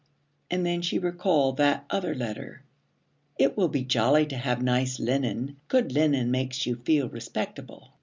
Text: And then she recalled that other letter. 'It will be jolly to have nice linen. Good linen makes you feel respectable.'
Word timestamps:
And 0.49 0.65
then 0.65 0.81
she 0.81 0.97
recalled 0.97 1.57
that 1.57 1.85
other 1.91 2.15
letter. 2.15 2.63
'It 3.37 3.55
will 3.55 3.67
be 3.67 3.83
jolly 3.83 4.25
to 4.25 4.35
have 4.35 4.59
nice 4.63 4.99
linen. 4.99 5.57
Good 5.67 5.91
linen 5.91 6.31
makes 6.31 6.65
you 6.65 6.77
feel 6.77 7.07
respectable.' 7.07 7.93